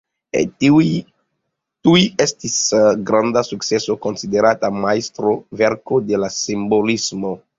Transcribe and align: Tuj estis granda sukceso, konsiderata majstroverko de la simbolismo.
Tuj 1.87 1.99
estis 2.25 2.55
granda 3.11 3.45
sukceso, 3.49 3.97
konsiderata 4.07 4.73
majstroverko 4.77 6.03
de 6.11 6.23
la 6.25 6.33
simbolismo. 6.39 7.35